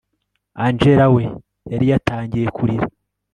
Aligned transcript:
angella 0.65 1.05
we 1.15 1.23
yari 1.71 1.85
yatangiye 1.91 2.47
kurira 2.55 2.85